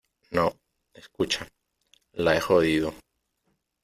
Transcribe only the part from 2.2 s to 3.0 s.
he jodido.